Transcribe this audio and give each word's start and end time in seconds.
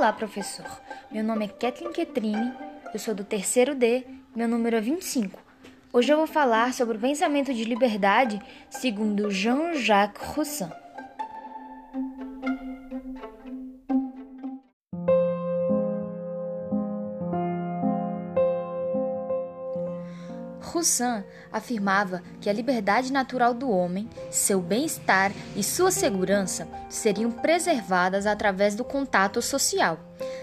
Olá, 0.00 0.14
professor. 0.14 0.64
Meu 1.10 1.22
nome 1.22 1.44
é 1.44 1.48
Kathleen 1.48 1.92
Ketrine, 1.92 2.54
eu 2.90 2.98
sou 2.98 3.14
do 3.14 3.22
terceiro 3.22 3.74
D, 3.74 4.02
meu 4.34 4.48
número 4.48 4.76
é 4.76 4.80
25. 4.80 5.38
Hoje 5.92 6.10
eu 6.10 6.16
vou 6.16 6.26
falar 6.26 6.72
sobre 6.72 6.96
o 6.96 7.00
pensamento 7.00 7.52
de 7.52 7.64
liberdade 7.64 8.40
segundo 8.70 9.30
Jean-Jacques 9.30 10.26
Rousseau. 10.28 10.72
Rousseau 20.60 21.24
afirmava 21.52 22.22
que 22.40 22.48
a 22.48 22.52
liberdade 22.52 23.12
natural 23.12 23.54
do 23.54 23.70
homem, 23.70 24.08
seu 24.30 24.60
bem-estar 24.60 25.32
e 25.56 25.62
sua 25.62 25.90
segurança 25.90 26.68
seriam 26.88 27.30
preservadas 27.30 28.26
através 28.26 28.74
do 28.74 28.84
contato 28.84 29.40
social. 29.42 29.98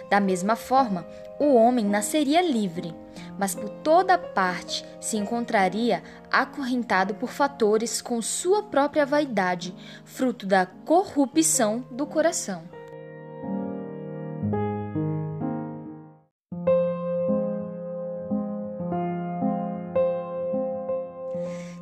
Da 0.10 0.20
mesma 0.20 0.56
forma, 0.56 1.06
o 1.40 1.54
homem 1.54 1.86
nasceria 1.86 2.42
livre, 2.42 2.96
mas 3.38 3.54
por 3.54 3.70
toda 3.70 4.18
parte 4.18 4.86
se 5.00 5.18
encontraria 5.18 6.02
acorrentado 6.32 7.16
por 7.16 7.30
fatores 7.30 8.02
com 8.02 8.22
sua 8.22 8.64
própria 8.64 9.06
vaidade, 9.06 9.76
fruto 10.04 10.46
da 10.46 10.66
corrupção 10.66 11.86
do 11.92 12.06
coração. 12.06 12.77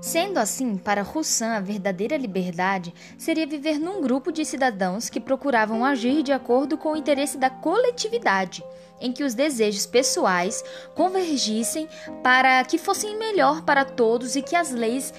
Sendo 0.02 0.38
assim, 0.38 0.78
para 0.78 1.02
Rousseau, 1.02 1.50
a 1.50 1.60
verdadeira 1.60 2.18
liberdade 2.18 2.94
seria 3.18 3.48
viver 3.48 3.80
num 3.80 4.02
grupo 4.02 4.32
de 4.32 4.46
cidadãos 4.46 5.10
que 5.10 5.20
procuravam 5.20 5.84
agir 5.84 6.22
de 6.22 6.32
acordo 6.32 6.78
com 6.78 6.94
o 6.94 6.98
interesse 6.98 7.38
da 7.38 7.50
coletividade, 7.50 8.64
em 9.00 9.12
que 9.12 9.24
os 9.24 9.34
desejos 9.34 9.86
pessoais 9.86 10.64
convergissem 10.96 11.88
para 12.24 12.64
que 12.64 12.78
fossem 12.78 13.18
melhor 13.18 13.64
para 13.64 13.84
todos 13.84 14.36
e 14.36 14.42
que 14.42 14.56
as 14.56 14.72
leis 14.72 15.14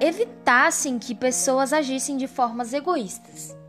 evitassem 0.00 0.98
que 0.98 1.14
pessoas 1.14 1.72
agissem 1.72 2.16
de 2.16 2.26
formas 2.26 2.72
egoístas. 2.72 3.59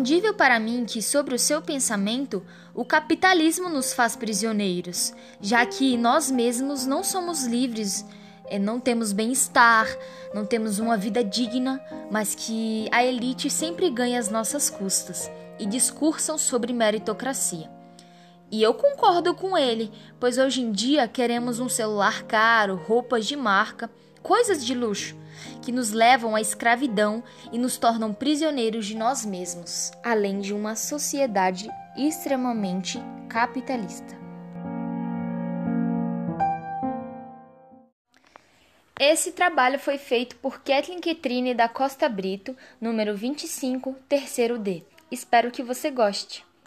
Entendível 0.00 0.32
para 0.32 0.58
mim 0.58 0.86
que, 0.86 1.02
sobre 1.02 1.34
o 1.34 1.38
seu 1.38 1.60
pensamento, 1.60 2.42
o 2.74 2.86
capitalismo 2.86 3.68
nos 3.68 3.92
faz 3.92 4.16
prisioneiros, 4.16 5.12
já 5.42 5.66
que 5.66 5.94
nós 5.98 6.30
mesmos 6.30 6.86
não 6.86 7.04
somos 7.04 7.44
livres, 7.44 8.06
eh, 8.46 8.58
não 8.58 8.80
temos 8.80 9.12
bem-estar, 9.12 9.86
não 10.32 10.46
temos 10.46 10.78
uma 10.78 10.96
vida 10.96 11.22
digna, 11.22 11.78
mas 12.10 12.34
que 12.34 12.88
a 12.90 13.04
elite 13.04 13.50
sempre 13.50 13.90
ganha 13.90 14.18
às 14.18 14.30
nossas 14.30 14.70
custas 14.70 15.30
e 15.58 15.66
discursam 15.66 16.38
sobre 16.38 16.72
meritocracia. 16.72 17.70
E 18.50 18.62
eu 18.62 18.72
concordo 18.72 19.34
com 19.34 19.54
ele, 19.54 19.92
pois 20.18 20.38
hoje 20.38 20.62
em 20.62 20.72
dia 20.72 21.06
queremos 21.06 21.60
um 21.60 21.68
celular 21.68 22.22
caro, 22.22 22.74
roupas 22.74 23.26
de 23.26 23.36
marca 23.36 23.90
coisas 24.22 24.64
de 24.64 24.74
luxo 24.74 25.16
que 25.62 25.72
nos 25.72 25.90
levam 25.90 26.34
à 26.34 26.40
escravidão 26.40 27.22
e 27.52 27.58
nos 27.58 27.76
tornam 27.76 28.12
prisioneiros 28.12 28.86
de 28.86 28.96
nós 28.96 29.24
mesmos, 29.24 29.90
além 30.02 30.40
de 30.40 30.52
uma 30.52 30.74
sociedade 30.76 31.68
extremamente 31.96 32.98
capitalista. 33.28 34.18
Esse 38.98 39.32
trabalho 39.32 39.78
foi 39.78 39.96
feito 39.96 40.36
por 40.36 40.60
Kathleen 40.60 41.00
Ketrine 41.00 41.54
da 41.54 41.68
Costa 41.68 42.06
Brito, 42.06 42.54
número 42.78 43.16
25, 43.16 43.96
terceiro 44.06 44.58
D. 44.58 44.82
Espero 45.10 45.50
que 45.50 45.62
você 45.62 45.90
goste. 45.90 46.44